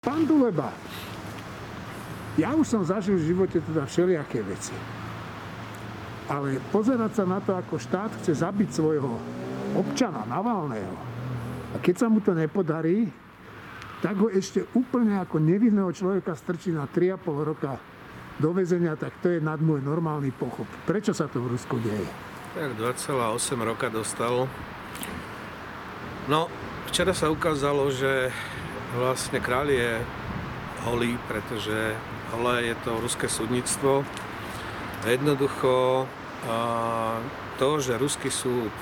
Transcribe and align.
Pán 0.00 0.24
Duleba, 0.24 0.72
ja 2.40 2.56
už 2.56 2.64
som 2.64 2.80
zažil 2.80 3.20
v 3.20 3.36
živote 3.36 3.60
teda 3.60 3.84
všelijaké 3.84 4.40
veci. 4.40 4.72
Ale 6.24 6.56
pozerať 6.72 7.20
sa 7.20 7.24
na 7.28 7.36
to, 7.44 7.52
ako 7.52 7.76
štát 7.76 8.08
chce 8.16 8.40
zabiť 8.40 8.80
svojho 8.80 9.20
občana 9.76 10.24
Navalného 10.24 10.96
a 11.72 11.76
keď 11.84 11.94
sa 12.00 12.06
mu 12.08 12.24
to 12.24 12.32
nepodarí, 12.32 13.12
tak 14.00 14.16
ho 14.24 14.32
ešte 14.32 14.64
úplne 14.72 15.20
ako 15.20 15.36
nevinného 15.36 15.92
človeka 15.92 16.32
strčí 16.32 16.72
na 16.72 16.88
3,5 16.88 17.20
roka 17.52 17.76
do 18.40 18.56
väzenia, 18.56 18.96
tak 18.96 19.20
to 19.20 19.36
je 19.36 19.38
nad 19.44 19.60
môj 19.60 19.84
normálny 19.84 20.32
pochop. 20.32 20.64
Prečo 20.88 21.12
sa 21.12 21.28
to 21.28 21.44
v 21.44 21.52
Rusku 21.52 21.76
deje? 21.76 22.08
Tak 22.56 22.72
2,8 23.04 23.36
roka 23.68 23.92
dostal. 23.92 24.48
No, 26.24 26.48
včera 26.88 27.12
sa 27.12 27.28
ukázalo, 27.28 27.92
že 27.92 28.32
vlastne 28.98 29.38
kráľ 29.38 29.66
je 29.70 29.90
holý, 30.88 31.14
pretože 31.30 31.94
holé 32.34 32.72
je 32.72 32.76
to 32.82 32.98
ruské 32.98 33.26
súdnictvo. 33.30 34.02
Jednoducho 35.06 36.06
to, 37.60 37.68
že 37.78 38.00
ruský 38.00 38.32
súd 38.32 38.72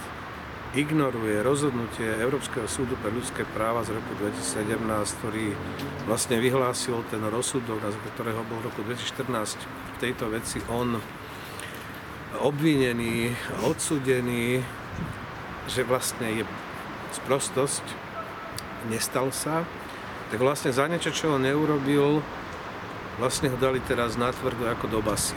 ignoruje 0.77 1.41
rozhodnutie 1.41 2.07
Európskeho 2.21 2.69
súdu 2.69 2.93
pre 3.01 3.09
ľudské 3.09 3.43
práva 3.57 3.83
z 3.89 3.97
roku 3.97 4.13
2017, 4.21 4.79
ktorý 5.19 5.57
vlastne 6.05 6.37
vyhlásil 6.39 7.03
ten 7.09 7.25
rozsudok, 7.25 7.81
na 7.81 7.91
ktorého 8.15 8.45
bol 8.47 8.61
v 8.61 8.69
roku 8.69 8.85
2014 8.85 9.65
v 9.65 9.97
tejto 9.99 10.29
veci 10.29 10.61
on 10.69 11.01
obvinený, 12.39 13.33
odsudený, 13.65 14.61
že 15.67 15.83
vlastne 15.89 16.45
je 16.45 16.45
sprostosť, 17.17 17.83
nestal 18.93 19.33
sa, 19.33 19.65
tak 20.29 20.39
vlastne 20.41 20.71
za 20.73 20.85
niečo, 20.85 21.09
čo 21.13 21.35
on 21.35 21.45
neurobil, 21.45 22.21
vlastne 23.17 23.49
ho 23.49 23.57
dali 23.57 23.81
teraz 23.85 24.21
natvrdo 24.21 24.69
ako 24.69 24.87
do 24.89 25.01
basy. 25.01 25.37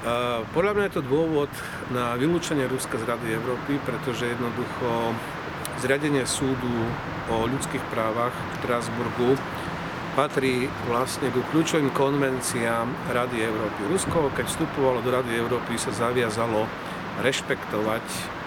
A 0.00 0.40
podľa 0.56 0.72
mňa 0.72 0.84
je 0.88 0.96
to 0.96 1.04
dôvod 1.04 1.52
na 1.92 2.16
vylúčenie 2.16 2.64
Ruska 2.64 2.96
z 2.96 3.04
Rady 3.04 3.36
Európy, 3.36 3.76
pretože 3.84 4.32
jednoducho 4.32 5.12
zriadenie 5.84 6.24
súdu 6.24 6.88
o 7.28 7.44
ľudských 7.44 7.84
právach 7.92 8.32
v 8.32 8.54
Strasburgu 8.64 9.30
patrí 10.16 10.72
vlastne 10.88 11.28
ku 11.30 11.44
kľúčovým 11.52 11.92
konvenciám 11.92 13.12
Rady 13.12 13.44
Európy. 13.44 13.92
Rusko, 13.92 14.32
keď 14.32 14.48
vstupovalo 14.48 15.04
do 15.04 15.12
Rady 15.12 15.36
Európy, 15.36 15.76
sa 15.76 15.92
zaviazalo 15.92 16.64
rešpektovať 17.20 18.39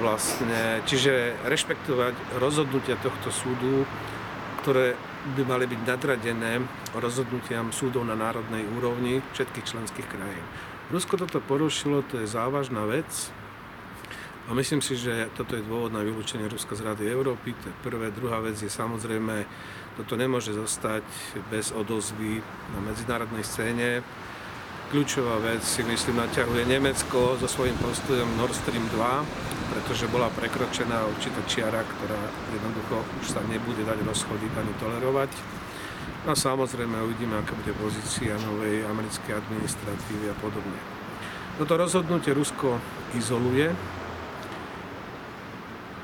vlastne, 0.00 0.80
čiže 0.88 1.36
rešpektovať 1.44 2.40
rozhodnutia 2.40 2.96
tohto 2.98 3.28
súdu, 3.28 3.84
ktoré 4.64 4.96
by 5.36 5.42
mali 5.44 5.68
byť 5.68 5.80
nadradené 5.84 6.64
rozhodnutiam 6.96 7.68
súdov 7.76 8.08
na 8.08 8.16
národnej 8.16 8.64
úrovni 8.80 9.20
všetkých 9.36 9.68
členských 9.68 10.08
krajín. 10.08 10.44
Rusko 10.88 11.20
toto 11.20 11.38
porušilo, 11.44 12.02
to 12.08 12.24
je 12.24 12.26
závažná 12.26 12.88
vec 12.88 13.30
a 14.48 14.56
myslím 14.56 14.82
si, 14.82 14.98
že 14.98 15.30
toto 15.38 15.54
je 15.54 15.62
dôvod 15.62 15.94
na 15.94 16.02
vylúčenie 16.02 16.50
Ruska 16.50 16.74
z 16.74 16.82
Rady 16.82 17.06
Európy. 17.06 17.54
To 17.54 17.70
je 17.70 17.76
prvé. 17.86 18.10
Druhá 18.10 18.42
vec 18.42 18.58
je 18.58 18.66
samozrejme, 18.66 19.46
toto 19.94 20.18
nemôže 20.18 20.50
zostať 20.50 21.06
bez 21.54 21.70
odozvy 21.70 22.42
na 22.74 22.78
medzinárodnej 22.82 23.46
scéne. 23.46 24.02
Kľúčová 24.90 25.38
vec 25.38 25.62
si 25.62 25.86
myslím 25.86 26.18
naťahuje 26.18 26.66
Nemecko 26.66 27.38
so 27.38 27.46
svojím 27.46 27.78
postojom 27.78 28.26
Nord 28.34 28.50
Stream 28.50 28.82
2, 28.90 29.70
pretože 29.70 30.10
bola 30.10 30.26
prekročená 30.34 31.06
určitá 31.06 31.38
čiara, 31.46 31.86
ktorá 31.86 32.18
jednoducho 32.50 32.98
už 33.22 33.26
sa 33.30 33.38
nebude 33.46 33.86
dať 33.86 34.02
rozchodiť 34.02 34.50
ani 34.50 34.74
tolerovať. 34.82 35.30
No 36.26 36.34
samozrejme 36.34 37.06
uvidíme, 37.06 37.38
aká 37.38 37.54
bude 37.54 37.70
pozícia 37.78 38.34
novej 38.42 38.82
americkej 38.90 39.38
administratívy 39.38 40.26
a 40.26 40.36
podobne. 40.42 40.80
Toto 41.54 41.78
rozhodnutie 41.78 42.34
Rusko 42.34 42.82
izoluje. 43.14 43.70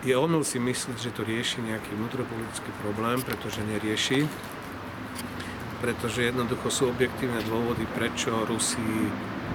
Je 0.06 0.14
omyl 0.14 0.46
si 0.46 0.62
myslieť, 0.62 0.94
že 0.94 1.10
to 1.10 1.26
rieši 1.26 1.58
nejaký 1.58 1.90
vnútropolitický 1.90 2.70
problém, 2.86 3.18
pretože 3.26 3.66
nerieši. 3.66 4.30
Pretože 5.76 6.32
jednoducho 6.32 6.72
sú 6.72 6.82
objektívne 6.88 7.44
dôvody, 7.44 7.84
prečo 7.92 8.32
Rusi 8.48 8.80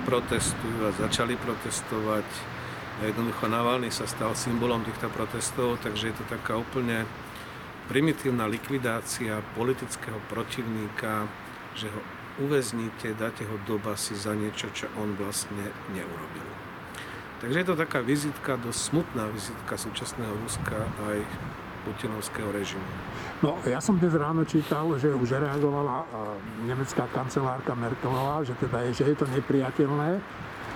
protestujú 0.06 0.86
a 0.86 0.94
začali 0.94 1.34
protestovať 1.38 2.26
jednoducho 3.02 3.50
Navalny 3.50 3.90
sa 3.90 4.06
stal 4.06 4.38
symbolom 4.38 4.86
týchto 4.86 5.09
protestov, 5.09 5.82
takže 5.82 6.14
je 6.14 6.16
to 6.22 6.26
taká 6.30 6.54
úplne 6.62 7.09
primitívna 7.90 8.46
likvidácia 8.46 9.42
politického 9.58 10.22
protivníka, 10.30 11.26
že 11.74 11.90
ho 11.90 12.02
uväzníte, 12.46 13.18
dáte 13.18 13.44
ho 13.44 13.58
do 13.66 13.82
basy 13.82 14.14
za 14.14 14.38
niečo, 14.38 14.70
čo 14.72 14.88
on 15.02 15.18
vlastne 15.18 15.74
neurobil. 15.92 16.48
Takže 17.42 17.58
je 17.58 17.68
to 17.68 17.76
taká 17.76 18.06
vizitka, 18.06 18.62
dosť 18.62 18.80
smutná 18.94 19.26
vizitka 19.34 19.74
súčasného 19.74 20.38
Ruska 20.46 20.78
aj 21.09 21.26
putinovského 21.84 22.50
režimu. 22.53 22.86
No, 23.42 23.58
ja 23.66 23.81
som 23.81 23.97
dnes 23.97 24.14
ráno 24.14 24.46
čítal, 24.46 24.86
že 25.02 25.09
už 25.12 25.42
reagovala 25.42 26.06
nemecká 26.66 27.09
kancelárka 27.09 27.74
Merkelová, 27.74 28.46
že 28.46 28.53
teda 28.62 28.86
je, 28.90 29.02
že 29.02 29.03
je 29.12 29.16
to 29.18 29.25
nepriateľné, 29.34 30.22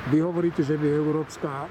vy 0.06 0.22
hovoríte, 0.22 0.62
že 0.62 0.78
by 0.78 0.86
Európska, 0.86 1.66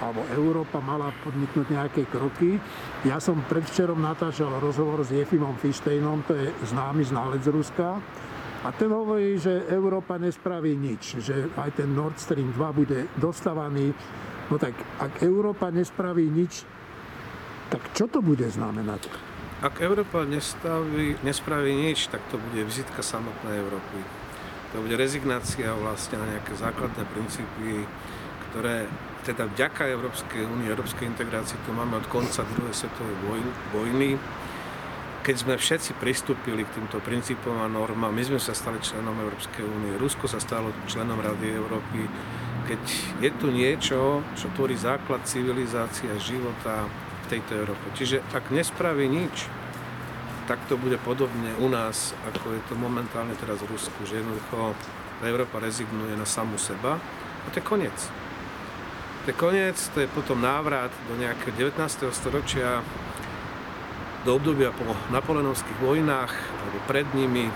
alebo 0.00 0.24
Európa 0.32 0.80
mala 0.80 1.12
podniknúť 1.20 1.68
nejaké 1.68 2.08
kroky. 2.08 2.56
Ja 3.04 3.20
som 3.20 3.44
predvčerom 3.44 4.00
natáčal 4.00 4.56
rozhovor 4.56 5.04
s 5.04 5.12
Jefimom 5.12 5.60
Fištejnom, 5.60 6.24
to 6.24 6.32
je 6.32 6.48
známy 6.72 7.04
znalec 7.04 7.44
Ruska. 7.44 8.00
A 8.64 8.72
ten 8.72 8.88
hovorí, 8.88 9.36
že 9.36 9.68
Európa 9.68 10.16
nespraví 10.16 10.72
nič, 10.72 11.20
že 11.20 11.52
aj 11.60 11.76
ten 11.76 11.92
Nord 11.92 12.16
Stream 12.16 12.56
2 12.56 12.72
bude 12.72 13.04
dostávaný. 13.20 13.92
No 14.48 14.56
tak 14.56 14.72
ak 14.96 15.20
Európa 15.20 15.68
nespraví 15.68 16.24
nič, 16.32 16.64
tak 17.72 17.82
čo 17.96 18.04
to 18.10 18.20
bude 18.24 18.44
znamenať? 18.48 19.08
Ak 19.64 19.80
Európa 19.80 20.28
nestaví, 20.28 21.16
nespraví 21.24 21.72
nič, 21.72 22.12
tak 22.12 22.20
to 22.28 22.36
bude 22.36 22.64
vizitka 22.68 23.00
samotnej 23.00 23.64
Európy 23.64 24.24
to 24.74 24.82
bude 24.82 24.98
rezignácia 24.98 25.70
vlastne 25.70 26.18
na 26.18 26.26
nejaké 26.34 26.58
základné 26.58 27.06
princípy, 27.14 27.86
ktoré 28.50 28.90
teda 29.22 29.46
vďaka 29.54 29.86
Európskej 29.86 30.42
únie, 30.50 30.66
Európskej 30.66 31.06
integrácii 31.14 31.62
to 31.62 31.70
máme 31.70 32.02
od 32.02 32.06
konca 32.10 32.42
druhej 32.42 32.74
svetovej 32.74 33.14
vojny. 33.70 34.18
Keď 35.22 35.36
sme 35.40 35.54
všetci 35.54 35.96
pristúpili 36.02 36.66
k 36.66 36.74
týmto 36.74 36.98
princípom 37.00 37.54
a 37.62 37.70
normám, 37.70 38.12
my 38.12 38.20
sme 38.26 38.42
sa 38.42 38.50
stali 38.52 38.82
členom 38.82 39.14
Európskej 39.14 39.62
únie, 39.62 39.94
Rusko 39.94 40.26
sa 40.26 40.42
stalo 40.42 40.74
členom 40.90 41.22
Rady 41.22 41.54
Európy, 41.54 42.10
keď 42.66 42.82
je 43.22 43.30
tu 43.38 43.54
niečo, 43.54 44.26
čo 44.34 44.50
tvorí 44.58 44.74
základ 44.74 45.22
civilizácie 45.22 46.10
a 46.10 46.18
života 46.18 46.90
v 47.24 47.30
tejto 47.38 47.64
Európe. 47.64 47.84
Čiže 47.96 48.20
ak 48.36 48.52
nespraví 48.52 49.08
nič, 49.08 49.48
tak 50.44 50.60
to 50.68 50.76
bude 50.76 51.00
podobne 51.00 51.56
u 51.56 51.72
nás, 51.72 52.12
ako 52.28 52.52
je 52.52 52.60
to 52.68 52.76
momentálne 52.76 53.32
teraz 53.40 53.64
v 53.64 53.72
Rusku, 53.72 53.96
že 54.04 54.20
jednoducho 54.20 54.76
Európa 55.24 55.56
rezignuje 55.56 56.12
na 56.20 56.28
samú 56.28 56.60
seba 56.60 57.00
a 57.00 57.46
to 57.48 57.60
je 57.60 57.64
koniec. 57.64 57.96
To 59.24 59.32
je 59.32 59.36
koniec, 59.40 59.80
to 59.96 60.04
je 60.04 60.08
potom 60.12 60.44
návrat 60.44 60.92
do 61.08 61.16
nejakého 61.16 61.72
19. 61.72 62.12
storočia, 62.12 62.84
do 64.28 64.36
obdobia 64.36 64.68
po 64.68 64.84
napoleonovských 65.08 65.80
vojnách, 65.80 66.32
alebo 66.32 66.78
pred 66.84 67.08
nimi, 67.16 67.48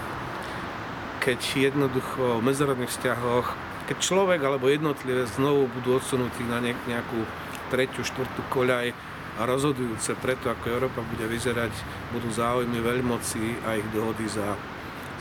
keď 1.20 1.68
jednoducho 1.68 2.40
v 2.40 2.44
medzinárodných 2.44 2.88
vzťahoch, 2.88 3.46
keď 3.84 3.96
človek 4.00 4.40
alebo 4.40 4.68
jednotlivé 4.68 5.28
znovu 5.28 5.68
budú 5.80 6.00
odsunutí 6.00 6.44
na 6.44 6.60
nejakú 6.60 7.20
tretiu, 7.68 8.02
štvrtú 8.02 8.42
koľaj, 8.50 8.92
a 9.38 9.46
rozhodujúce 9.46 10.18
preto, 10.18 10.50
ako 10.50 10.66
Európa 10.66 10.98
bude 11.06 11.30
vyzerať, 11.30 11.70
budú 12.10 12.26
záujmy 12.34 12.82
veľmoci 12.82 13.62
a 13.62 13.78
ich 13.78 13.86
dohody 13.94 14.26
za 14.26 14.58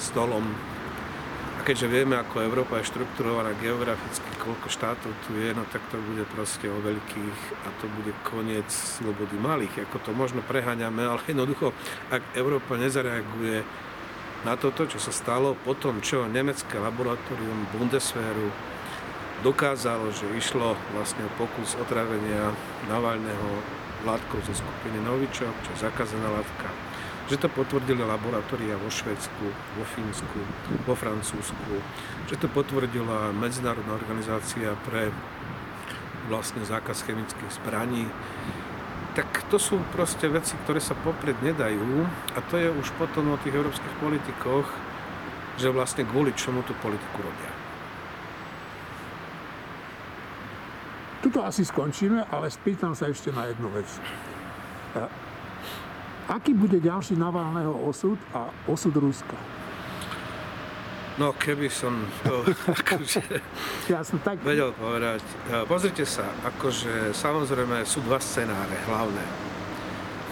stolom. 0.01 0.41
A 1.57 1.61
keďže 1.61 1.85
vieme, 1.85 2.17
ako 2.17 2.41
Európa 2.41 2.81
je 2.81 2.89
štrukturovaná 2.89 3.53
geograficky, 3.61 4.25
koľko 4.41 4.73
štátov 4.73 5.13
tu 5.29 5.37
je, 5.37 5.53
no 5.53 5.61
tak 5.69 5.85
to 5.93 6.01
bude 6.01 6.25
proste 6.33 6.65
o 6.65 6.81
veľkých 6.81 7.39
a 7.61 7.69
to 7.77 7.85
bude 7.93 8.13
koniec 8.25 8.65
slobody 8.73 9.37
malých. 9.37 9.85
Ako 9.85 10.01
to 10.01 10.11
možno 10.17 10.41
preháňame, 10.41 11.05
ale 11.05 11.21
jednoducho, 11.29 11.69
ak 12.09 12.33
Európa 12.33 12.73
nezareaguje 12.73 13.61
na 14.49 14.57
toto, 14.57 14.89
čo 14.89 14.97
sa 14.97 15.13
stalo 15.13 15.53
po 15.61 15.77
tom, 15.77 16.01
čo 16.01 16.25
nemecké 16.25 16.81
laboratórium 16.81 17.69
Bundeswehru 17.69 18.49
dokázalo, 19.45 20.09
že 20.09 20.25
išlo 20.33 20.73
vlastne 20.97 21.25
o 21.25 21.31
pokus 21.37 21.77
otravenia 21.77 22.53
Navalného 22.89 23.49
látkou 24.05 24.39
zo 24.45 24.53
skupiny 24.53 25.01
Novičok, 25.01 25.53
čo 25.65 25.69
je 25.73 25.83
zakázaná 25.85 26.29
látka. 26.29 26.69
Že 27.27 27.43
to 27.43 27.47
potvrdili 27.51 28.07
laboratória 28.07 28.79
vo 28.79 28.87
Švedsku, 28.87 29.45
vo 29.51 29.83
Fínsku, 29.83 30.39
vo 30.87 30.95
Francúzsku, 30.95 31.73
že 32.31 32.39
to 32.39 32.47
potvrdila 32.47 33.35
Medzinárodná 33.35 33.99
organizácia 33.99 34.71
pre 34.87 35.11
vlastne 36.31 36.63
zákaz 36.63 37.03
chemických 37.07 37.51
zbraní. 37.63 38.07
tak 39.17 39.49
to 39.49 39.57
sú 39.57 39.81
proste 39.97 40.29
veci, 40.29 40.53
ktoré 40.61 40.77
sa 40.77 40.93
popred 40.93 41.33
nedajú 41.41 42.05
a 42.37 42.39
to 42.53 42.61
je 42.61 42.69
už 42.69 42.93
potom 43.01 43.33
o 43.33 43.41
tých 43.41 43.57
európskych 43.57 43.95
politikoch, 43.97 44.69
že 45.57 45.73
vlastne 45.73 46.05
kvôli 46.05 46.37
čomu 46.37 46.61
tú 46.61 46.77
politiku 46.77 47.25
robia. 47.25 47.56
Tuto 51.37 51.53
asi 51.53 51.69
skončíme, 51.69 52.33
ale 52.33 52.49
spýtam 52.49 52.97
sa 52.97 53.13
ešte 53.13 53.29
na 53.29 53.45
jednu 53.45 53.69
vec. 53.69 53.85
Aký 56.25 56.57
bude 56.57 56.81
ďalší 56.81 57.13
Navalného 57.13 57.77
osud 57.85 58.17
a 58.33 58.49
osud 58.65 58.97
Ruska? 58.97 59.37
No 61.21 61.37
keby 61.37 61.69
som 61.69 61.93
to 62.25 62.41
akože 62.81 63.21
Jasne, 63.85 64.17
tak... 64.25 64.41
vedel 64.41 64.73
povedať. 64.81 65.21
E, 65.21 65.61
pozrite 65.69 66.09
sa, 66.09 66.25
akože 66.41 67.13
samozrejme 67.13 67.85
sú 67.85 68.01
dva 68.01 68.17
scenáre 68.17 68.73
hlavné. 68.89 69.25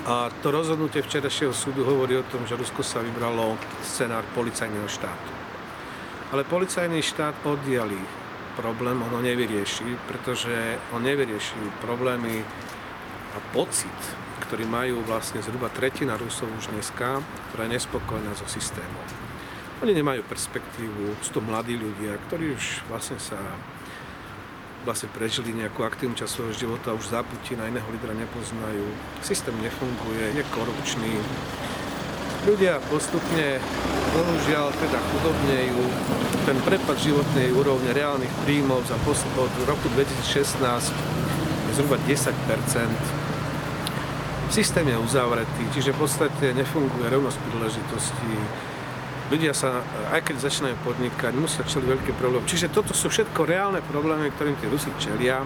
A 0.10 0.34
to 0.42 0.50
rozhodnutie 0.50 1.06
včerajšieho 1.06 1.54
súdu 1.54 1.86
hovorí 1.86 2.18
o 2.18 2.26
tom, 2.34 2.50
že 2.50 2.58
Rusko 2.58 2.82
sa 2.82 3.06
vybralo 3.06 3.62
scenár 3.86 4.26
policajného 4.34 4.90
štátu. 4.90 5.30
Ale 6.34 6.42
policajný 6.50 6.98
štát 7.06 7.46
oddiali 7.46 8.25
problém, 8.56 8.98
on 9.04 9.12
ho 9.12 9.22
nevyrieši, 9.22 10.08
pretože 10.08 10.80
on 10.96 11.04
nevyrieši 11.04 11.84
problémy 11.84 12.42
a 13.36 13.40
pocit, 13.52 14.00
ktorý 14.48 14.64
majú 14.64 15.04
vlastne 15.04 15.44
zhruba 15.44 15.68
tretina 15.70 16.16
Rusov 16.16 16.48
už 16.56 16.72
dneska, 16.72 17.20
ktorá 17.52 17.68
je 17.68 17.76
nespokojná 17.76 18.32
so 18.34 18.48
systémom. 18.48 19.06
Oni 19.84 19.92
nemajú 19.92 20.24
perspektívu, 20.24 21.20
sú 21.20 21.36
to 21.36 21.42
mladí 21.44 21.76
ľudia, 21.76 22.16
ktorí 22.32 22.56
už 22.56 22.88
vlastne 22.88 23.20
sa 23.20 23.38
vlastne 24.86 25.10
prežili 25.12 25.50
nejakú 25.52 25.82
aktívnu 25.82 26.14
časť 26.14 26.32
svojho 26.32 26.54
života, 26.54 26.94
už 26.94 27.10
za 27.10 27.26
Putina 27.26 27.66
iného 27.66 27.90
lídra 27.90 28.14
nepoznajú. 28.14 28.86
Systém 29.26 29.58
nefunguje, 29.58 30.38
je 30.38 30.44
korupčný. 30.54 31.12
Ľudia 32.46 32.78
postupne, 32.94 33.58
bohužiaľ, 34.14 34.70
teda 34.78 35.02
chudobnejú. 35.02 35.82
Ten 36.46 36.58
prepad 36.62 36.98
životnej 37.02 37.50
úrovne 37.50 37.90
reálnych 37.90 38.30
príjmov 38.46 38.86
za 38.86 38.94
od 39.02 39.54
roku 39.66 39.90
2016 39.98 40.62
je 40.62 41.72
zhruba 41.74 41.98
10% 42.06 43.26
Systém 44.54 44.86
je 44.88 44.98
uzavretý, 44.98 45.64
čiže 45.74 45.90
v 45.98 46.06
podstate 46.06 46.54
nefunguje 46.54 47.10
rovnosť 47.10 47.38
príležitostí. 47.50 48.34
Ľudia 49.34 49.58
sa, 49.58 49.82
aj 50.14 50.22
keď 50.22 50.36
začínajú 50.46 50.78
podnikať, 50.86 51.34
musia 51.34 51.66
čeliť 51.66 51.88
veľké 51.98 52.12
problémy. 52.14 52.46
Čiže 52.46 52.70
toto 52.70 52.94
sú 52.94 53.10
všetko 53.10 53.42
reálne 53.42 53.82
problémy, 53.90 54.30
ktorým 54.38 54.54
tí 54.62 54.70
Rusi 54.70 54.94
čelia. 55.02 55.42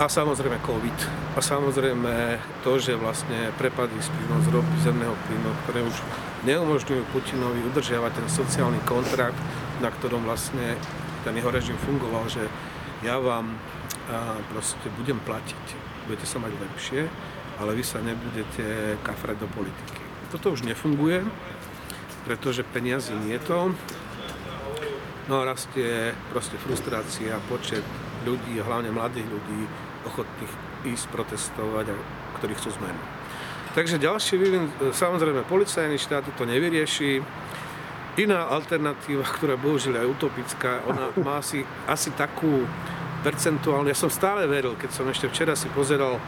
A 0.00 0.08
samozrejme 0.08 0.64
COVID. 0.64 0.98
A 1.36 1.44
samozrejme 1.44 2.40
to, 2.64 2.80
že 2.80 2.96
vlastne 2.96 3.52
prepady 3.60 4.00
z 4.00 4.08
príjmov 4.08 4.40
z 4.40 4.48
ropy, 4.48 4.76
zemného 4.80 5.12
plynu, 5.28 5.52
ktoré 5.68 5.84
už 5.84 5.96
neumožňujú 6.48 7.02
Putinovi 7.12 7.60
udržiavať 7.68 8.12
ten 8.16 8.28
sociálny 8.32 8.80
kontrakt, 8.88 9.36
na 9.84 9.92
ktorom 9.92 10.24
vlastne 10.24 10.80
ten 11.20 11.36
jeho 11.36 11.52
režim 11.52 11.76
fungoval, 11.84 12.32
že 12.32 12.48
ja 13.04 13.20
vám 13.20 13.52
proste 14.56 14.88
budem 14.96 15.20
platiť, 15.20 15.64
budete 16.08 16.24
sa 16.24 16.40
mať 16.40 16.56
lepšie, 16.56 17.04
ale 17.60 17.76
vy 17.76 17.84
sa 17.84 18.00
nebudete 18.00 18.96
kafrať 19.04 19.36
do 19.36 19.52
politiky. 19.52 20.00
Toto 20.32 20.56
už 20.56 20.64
nefunguje, 20.64 21.28
pretože 22.24 22.64
peniazy 22.64 23.12
nie 23.20 23.36
je 23.36 23.44
to. 23.44 23.76
No 25.28 25.44
a 25.44 25.52
rastie 25.52 26.16
proste 26.32 26.56
frustrácia, 26.56 27.36
počet 27.52 27.84
ľudí, 28.24 28.64
hlavne 28.64 28.88
mladých 28.96 29.28
ľudí, 29.28 29.68
ochotných 30.08 30.52
ísť 30.88 31.06
protestovať 31.12 31.92
a 31.92 31.94
ktorí 32.40 32.56
chcú 32.56 32.72
zmenu. 32.80 33.00
Takže 33.70 34.02
ďalší 34.02 34.34
vývin, 34.34 34.66
samozrejme, 34.90 35.46
policajný 35.46 35.94
štát 35.94 36.26
to 36.34 36.42
nevyrieši. 36.42 37.22
Iná 38.18 38.50
alternatíva, 38.50 39.22
ktorá 39.22 39.54
bohužiaľ 39.54 40.02
je 40.02 40.10
utopická, 40.10 40.82
ona 40.90 41.14
má 41.26 41.38
asi, 41.38 41.62
asi 41.86 42.10
takú 42.18 42.66
percentuálnu, 43.20 43.86
ja 43.92 43.98
som 43.98 44.10
stále 44.10 44.48
veril, 44.48 44.74
keď 44.74 44.90
som 44.90 45.06
ešte 45.06 45.28
včera 45.28 45.52
si 45.54 45.68
pozeral 45.70 46.18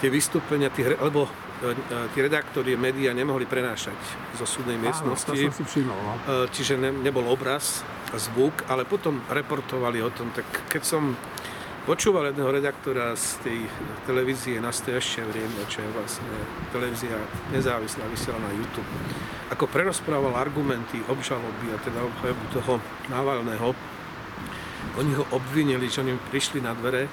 tie 0.00 0.08
vystúpenia, 0.12 0.72
tých, 0.72 0.96
lebo 0.96 1.28
e, 1.28 1.72
e, 1.72 2.12
tí 2.12 2.18
redaktori 2.20 2.76
médiá 2.76 3.12
nemohli 3.12 3.48
prenášať 3.48 3.96
zo 4.36 4.44
súdnej 4.44 4.76
miestnosti. 4.80 5.28
Áno, 5.32 5.52
to 5.52 5.56
som 5.56 5.60
si 5.60 5.64
všimol, 5.64 5.98
no. 6.00 6.12
E, 6.16 6.48
čiže 6.52 6.80
ne, 6.80 6.90
nebol 6.92 7.24
obraz, 7.28 7.84
zvuk, 8.16 8.64
ale 8.68 8.88
potom 8.88 9.20
reportovali 9.28 10.00
o 10.04 10.10
tom. 10.12 10.32
Tak 10.32 10.68
keď 10.72 10.82
som 10.84 11.16
počúval 11.86 12.34
jedného 12.34 12.50
redaktora 12.50 13.14
z 13.14 13.38
tej 13.46 13.58
televízie 14.10 14.58
Nastojašie 14.58 15.22
vrieme, 15.22 15.62
čo 15.70 15.86
je 15.86 15.90
vlastne 15.94 16.34
televízia 16.74 17.14
nezávislá, 17.54 18.02
vysiela 18.10 18.42
na 18.42 18.50
YouTube, 18.50 18.90
ako 19.54 19.70
prerozprával 19.70 20.34
argumenty 20.34 20.98
obžaloby 21.06 21.70
a 21.70 21.78
teda 21.78 22.02
obhajobu 22.02 22.44
toho 22.50 22.82
Navalného, 23.06 23.70
oni 24.98 25.12
ho 25.14 25.24
obvinili, 25.30 25.86
že 25.86 26.02
oni 26.02 26.18
prišli 26.34 26.58
na 26.58 26.74
dvere, 26.74 27.06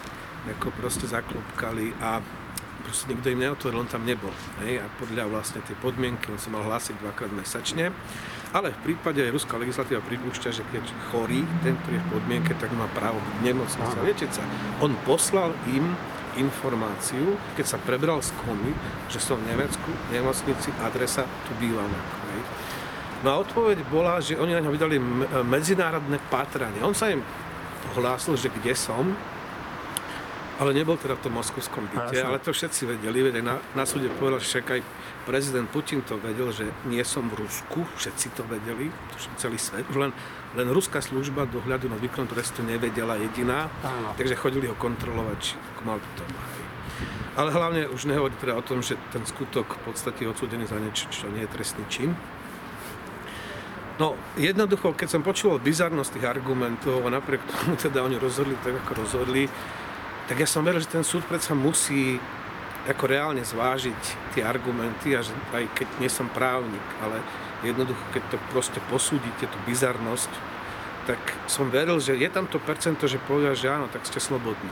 ako 0.57 0.73
proste 0.73 1.05
zaklopkali 1.05 1.93
a 2.01 2.17
proste 2.93 3.09
nikto 3.09 3.33
im 3.33 3.41
neotvoril, 3.41 3.81
on 3.81 3.89
tam 3.89 4.05
nebol. 4.05 4.29
Hej? 4.61 4.77
A 4.77 4.87
podľa 5.01 5.25
vlastne 5.25 5.65
tej 5.65 5.73
podmienky 5.81 6.29
on 6.29 6.37
sa 6.37 6.53
mal 6.53 6.61
hlásiť 6.61 7.01
dvakrát 7.01 7.33
mesačne. 7.33 7.89
Ale 8.53 8.69
v 8.69 8.93
prípade 8.93 9.17
ruská 9.33 9.57
legislatíva 9.57 9.97
pripúšťa, 10.05 10.49
že 10.53 10.61
keď 10.69 10.85
chorý, 11.09 11.41
ten, 11.65 11.73
ktorý 11.73 11.97
je 11.97 12.05
v 12.05 12.09
podmienke, 12.13 12.53
tak 12.61 12.69
má 12.77 12.85
právo 12.93 13.17
byť 13.17 13.33
v 13.33 13.43
nemocnici 13.49 13.95
a 13.97 14.05
liečiť 14.05 14.29
sa. 14.29 14.45
On 14.85 14.93
poslal 15.09 15.57
im 15.73 15.97
informáciu, 16.37 17.33
keď 17.57 17.65
sa 17.65 17.81
prebral 17.81 18.21
z 18.21 18.29
komy, 18.45 18.77
že 19.09 19.17
som 19.17 19.41
v 19.41 19.49
Nemecku, 19.57 19.89
v 19.89 20.09
nemocnici, 20.13 20.69
adresa, 20.85 21.25
tu 21.49 21.57
bývam. 21.57 21.89
Hej? 22.29 22.41
No 23.25 23.27
a 23.33 23.35
odpoveď 23.41 23.89
bola, 23.89 24.21
že 24.21 24.37
oni 24.37 24.53
na 24.53 24.61
ňo 24.61 24.69
vydali 24.69 25.01
medzinárodné 25.49 26.21
pátranie. 26.29 26.77
On 26.85 26.93
sa 26.93 27.09
im 27.09 27.25
hlásil, 27.97 28.37
že 28.37 28.53
kde 28.53 28.77
som, 28.77 29.17
ale 30.61 30.69
nebol 30.77 30.99
teda 31.01 31.17
v 31.17 31.23
tom 31.25 31.33
moskovskom 31.33 31.89
byte, 31.89 32.17
ale 32.21 32.37
to 32.37 32.53
všetci 32.53 32.85
vedeli, 32.85 33.25
veď 33.25 33.41
na, 33.41 33.57
na 33.73 33.89
súde 33.89 34.11
povedal, 34.13 34.37
že 34.37 34.57
však 34.57 34.65
aj 34.77 34.81
prezident 35.25 35.65
Putin 35.65 36.05
to 36.05 36.19
vedel, 36.21 36.53
že 36.53 36.69
nie 36.85 37.01
som 37.01 37.25
v 37.31 37.41
Rusku, 37.41 37.87
všetci 37.97 38.37
to 38.37 38.45
vedeli, 38.45 38.93
celý 39.41 39.57
svet, 39.57 39.87
len, 39.97 40.13
len 40.53 40.67
ruská 40.69 41.01
služba 41.01 41.49
dohľadu 41.49 41.89
na 41.89 41.97
výkon 41.97 42.29
trestu 42.29 42.61
nevedela 42.61 43.17
jediná, 43.17 43.71
Áno. 43.81 44.13
takže 44.13 44.37
chodili 44.37 44.69
ho 44.69 44.77
kontrolovať, 44.77 45.37
či 45.41 45.53
mal 45.81 45.97
to 46.19 46.23
mať. 46.27 46.53
Ale 47.33 47.49
hlavne 47.49 47.89
už 47.89 48.05
nehovorí 48.05 48.37
teda 48.37 48.53
o 48.53 48.61
tom, 48.61 48.85
že 48.85 48.93
ten 49.09 49.25
skutok 49.25 49.65
v 49.65 49.81
podstate 49.89 50.21
je 50.21 50.29
odsúdený 50.29 50.69
za 50.69 50.77
niečo, 50.77 51.09
čo 51.09 51.33
nie 51.33 51.41
je 51.41 51.49
trestný 51.49 51.81
čin. 51.89 52.13
No, 53.97 54.17
jednoducho, 54.37 54.93
keď 54.97 55.17
som 55.17 55.21
počúval 55.21 55.61
bizarnosť 55.61 56.17
tých 56.17 56.29
argumentov 56.29 57.05
a 57.05 57.13
napriek 57.13 57.41
tomu 57.45 57.77
teda 57.89 58.05
oni 58.05 58.21
rozhodli 58.21 58.53
tak, 58.61 58.77
ako 58.85 59.05
rozhodli, 59.05 59.49
tak 60.27 60.39
ja 60.39 60.47
som 60.47 60.63
veril, 60.63 60.79
že 60.79 60.91
ten 60.91 61.03
súd 61.03 61.23
predsa 61.27 61.51
musí 61.51 62.19
ako 62.83 63.07
reálne 63.07 63.43
zvážiť 63.43 64.35
tie 64.35 64.43
argumenty 64.43 65.15
a 65.15 65.23
že 65.23 65.31
aj 65.55 65.71
keď 65.71 65.87
nie 66.03 66.11
som 66.11 66.27
právnik, 66.27 66.83
ale 66.99 67.23
jednoducho, 67.63 68.03
keď 68.11 68.23
to 68.35 68.37
proste 68.51 68.79
posúdite, 68.91 69.47
tú 69.47 69.57
bizarnosť, 69.63 70.31
tak 71.03 71.19
som 71.51 71.67
veril, 71.67 71.99
že 71.99 72.15
je 72.15 72.29
tam 72.31 72.47
to 72.47 72.59
percento, 72.63 73.07
že 73.07 73.19
povedia, 73.19 73.55
že 73.55 73.67
áno, 73.71 73.91
tak 73.91 74.07
ste 74.07 74.23
slobodní. 74.23 74.71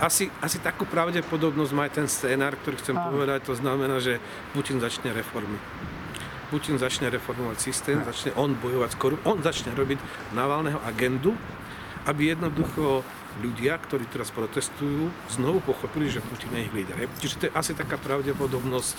Asi, 0.00 0.32
asi 0.40 0.56
takú 0.56 0.88
pravdepodobnosť 0.88 1.72
má 1.76 1.84
aj 1.84 1.92
ten 2.00 2.08
scénár, 2.08 2.56
ktorý 2.56 2.80
chcem 2.80 2.96
povedať, 2.96 3.44
to 3.44 3.52
znamená, 3.56 4.00
že 4.00 4.20
Putin 4.56 4.80
začne 4.80 5.12
reformy. 5.12 5.60
Putin 6.48 6.80
začne 6.80 7.12
reformovať 7.12 7.56
systém, 7.60 8.00
začne 8.04 8.32
on 8.40 8.56
bojovať 8.56 8.90
s 8.92 8.96
korupciou, 8.96 9.28
on 9.28 9.44
začne 9.44 9.76
robiť 9.76 10.00
Navalného 10.32 10.80
agendu, 10.88 11.36
aby 12.08 12.32
jednoducho 12.32 13.04
ľudia, 13.42 13.78
ktorí 13.82 14.06
teraz 14.06 14.30
protestujú, 14.30 15.10
znovu 15.32 15.58
pochopili, 15.64 16.06
že 16.06 16.22
Putin 16.22 16.54
je 16.54 16.70
ich 16.70 16.74
líder. 16.74 16.96
Čiže 17.18 17.36
to 17.38 17.46
je 17.50 17.56
asi 17.56 17.72
taká 17.74 17.98
pravdepodobnosť, 17.98 18.96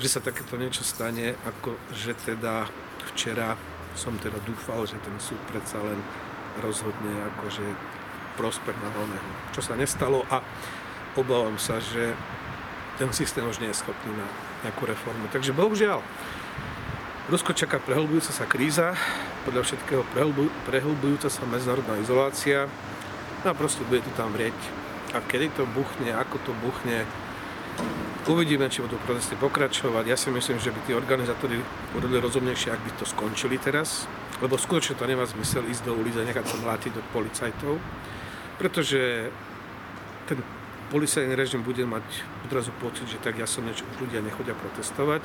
že 0.00 0.08
sa 0.08 0.20
takéto 0.22 0.54
niečo 0.54 0.86
stane, 0.86 1.34
ako 1.42 1.74
že 1.92 2.14
teda 2.14 2.70
včera 3.14 3.58
som 3.98 4.14
teda 4.22 4.38
dúfal, 4.46 4.86
že 4.86 4.96
ten 5.02 5.16
súd 5.18 5.38
predsa 5.50 5.82
len 5.82 5.98
rozhodne 6.62 7.10
akože 7.34 7.66
prospech 8.38 8.76
na 8.78 8.88
voľného. 8.94 9.30
Čo 9.52 9.60
sa 9.66 9.74
nestalo 9.74 10.22
a 10.30 10.40
obávam 11.18 11.58
sa, 11.58 11.82
že 11.82 12.14
ten 12.96 13.10
systém 13.10 13.42
už 13.42 13.58
nie 13.58 13.72
je 13.72 13.80
schopný 13.82 14.12
na 14.14 14.28
nejakú 14.62 14.86
reformu. 14.86 15.26
Takže 15.32 15.56
bohužiaľ, 15.56 16.04
Rusko 17.30 17.54
čaká 17.54 17.78
prehlbujúca 17.78 18.34
sa 18.34 18.42
kríza, 18.42 18.98
podľa 19.46 19.62
všetkého 19.62 20.02
prehlbujúca 20.66 21.30
sa 21.30 21.46
medzinárodná 21.46 22.02
izolácia, 22.02 22.66
No 23.40 23.50
a 23.50 23.54
proste 23.56 23.80
bude 23.88 24.04
to 24.04 24.12
tam 24.20 24.36
vrieť. 24.36 24.56
A 25.16 25.24
kedy 25.24 25.56
to 25.56 25.64
buchne, 25.72 26.12
ako 26.12 26.36
to 26.44 26.52
buchne, 26.60 27.08
uvidíme, 28.28 28.68
či 28.68 28.84
budú 28.84 29.00
protesty 29.02 29.32
pokračovať. 29.40 30.04
Ja 30.04 30.16
si 30.20 30.28
myslím, 30.28 30.60
že 30.60 30.70
by 30.70 30.78
tí 30.84 30.92
organizátori 30.92 31.56
urobili 31.96 32.20
rozumnejšie, 32.20 32.68
ak 32.70 32.84
by 32.84 32.90
to 33.00 33.04
skončili 33.08 33.56
teraz, 33.56 34.04
lebo 34.44 34.60
skutočne 34.60 34.94
to 35.00 35.08
nemá 35.08 35.24
zmysel 35.24 35.64
ísť 35.64 35.88
do 35.88 35.96
ulic 35.96 36.14
a 36.20 36.28
nechať 36.28 36.44
sa 36.44 36.56
mlátiť 36.60 36.92
do 36.92 37.02
policajtov, 37.16 37.80
pretože 38.60 39.32
ten 40.28 40.38
policajný 40.92 41.32
režim 41.32 41.64
bude 41.64 41.82
mať 41.88 42.04
odrazu 42.44 42.76
pocit, 42.76 43.08
že 43.08 43.18
tak 43.24 43.40
ja 43.40 43.48
som 43.48 43.64
niečo, 43.64 43.88
ľudia 43.98 44.20
nechodia 44.20 44.52
protestovať, 44.52 45.24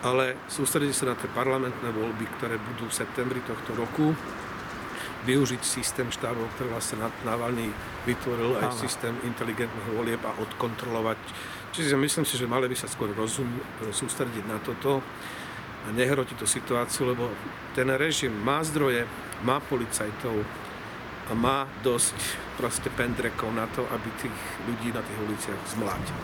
ale 0.00 0.40
sústredí 0.48 0.96
sa 0.96 1.12
na 1.12 1.16
tie 1.16 1.28
parlamentné 1.28 1.92
voľby, 1.92 2.24
ktoré 2.40 2.56
budú 2.56 2.88
v 2.88 2.98
septembri 3.04 3.44
tohto 3.44 3.76
roku, 3.76 4.16
využiť 5.24 5.62
systém 5.64 6.08
štábov, 6.12 6.46
ktorý 6.56 6.76
vlastne 6.76 7.00
Navalny 7.24 7.72
vytvoril 8.04 8.60
aj 8.60 8.68
Áno. 8.70 8.76
systém 8.76 9.14
inteligentných 9.24 9.88
volieb 9.96 10.20
a 10.24 10.36
odkontrolovať. 10.36 11.18
Čiže 11.74 11.98
myslím 11.98 12.24
si, 12.28 12.38
že 12.38 12.46
mali 12.46 12.70
by 12.70 12.76
sa 12.78 12.86
skôr 12.86 13.10
rozum 13.16 13.48
sústrediť 13.90 14.44
na 14.46 14.62
toto 14.62 15.02
a 15.84 15.88
nehrotiť 15.90 16.36
tú 16.38 16.46
situáciu, 16.46 17.10
lebo 17.10 17.32
ten 17.74 17.88
režim 17.98 18.30
má 18.30 18.62
zdroje, 18.62 19.08
má 19.42 19.58
policajtov 19.58 20.44
a 21.28 21.32
má 21.32 21.64
dosť 21.80 22.14
proste 22.60 22.92
pendrekov 22.92 23.50
na 23.50 23.64
to, 23.72 23.82
aby 23.90 24.08
tých 24.20 24.38
ľudí 24.68 24.92
na 24.92 25.00
tých 25.02 25.18
uliciach 25.24 25.60
zmlátil. 25.72 26.20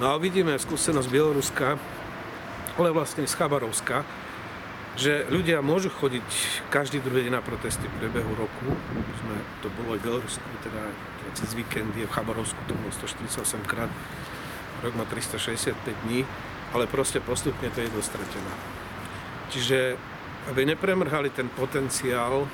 No 0.00 0.12
a 0.12 0.20
vidíme 0.20 0.56
skúsenosť 0.56 1.08
Bieloruska, 1.08 1.76
ale 2.78 2.88
vlastne 2.92 3.26
z 3.26 3.34
Chabarovska, 3.36 4.04
že 4.98 5.26
ľudia 5.30 5.62
môžu 5.62 5.90
chodiť 5.90 6.26
každý 6.70 6.98
druhý 6.98 7.26
deň 7.30 7.38
na 7.38 7.42
protesty 7.44 7.86
v 7.86 7.94
priebehu 8.02 8.32
roku. 8.34 8.66
Sme, 9.22 9.36
to 9.62 9.70
bolo 9.78 9.94
aj 9.94 10.02
v 10.02 10.04
Bielorusku, 10.06 10.46
teda, 10.66 10.82
cez 11.38 11.54
víkendy, 11.54 12.06
v 12.06 12.10
Chabarovsku 12.10 12.58
to 12.66 12.74
bolo 12.74 12.90
148 12.90 13.70
krát, 13.70 13.90
rok 14.82 14.92
má 14.98 15.06
365 15.06 15.76
dní, 16.06 16.26
ale 16.74 16.90
proste 16.90 17.22
postupne 17.22 17.70
to 17.70 17.80
je 17.80 17.90
dostratené. 17.90 18.54
Čiže 19.50 19.78
aby 20.50 20.66
nepremrhali 20.66 21.30
ten 21.30 21.46
potenciál, 21.52 22.48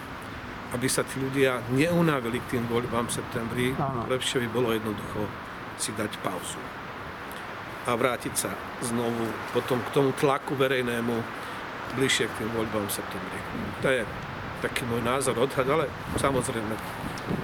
aby 0.75 0.87
sa 0.90 1.07
tí 1.07 1.23
ľudia 1.23 1.62
neunávili 1.73 2.43
k 2.43 2.59
tým 2.59 2.64
voľbám 2.66 3.07
v 3.09 3.16
septembri, 3.16 3.66
Áno. 3.78 4.11
lepšie 4.11 4.43
by 4.45 4.49
bolo 4.50 4.75
jednoducho 4.75 5.25
si 5.78 5.95
dať 5.95 6.19
pauzu 6.21 6.59
a 7.87 7.95
vrátiť 7.95 8.35
sa 8.35 8.50
znovu 8.83 9.31
potom 9.55 9.78
k 9.78 9.95
tomu 9.95 10.11
tlaku 10.19 10.59
verejnému, 10.59 11.46
bližšie 11.95 12.26
k 12.26 12.37
tým 12.43 12.50
voľbám 12.57 12.88
v 12.88 12.97
septembri. 12.97 13.40
To 13.85 13.88
je 13.93 14.02
taký 14.64 14.88
môj 14.88 15.05
názor, 15.05 15.37
odhad, 15.37 15.69
ale 15.69 15.87
samozrejme 16.16 16.75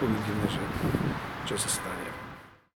uvidíme, 0.01 0.47
že, 0.49 0.63
čo 1.45 1.55
sa 1.61 1.69
stane. 1.69 1.92